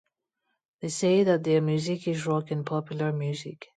They 0.81 0.87
say 0.87 1.25
that 1.25 1.43
their 1.43 1.61
music 1.61 2.07
is 2.07 2.25
rock 2.25 2.49
and 2.49 2.65
popular 2.65 3.13
music. 3.13 3.69